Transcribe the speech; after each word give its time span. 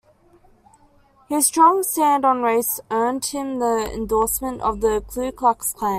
His 1.29 1.45
strong 1.45 1.83
stand 1.83 2.25
on 2.25 2.41
race 2.41 2.79
earned 2.89 3.23
him 3.25 3.59
the 3.59 3.87
endorsement 3.93 4.59
of 4.63 4.81
the 4.81 5.01
Ku 5.07 5.31
Klux 5.31 5.73
Klan. 5.73 5.89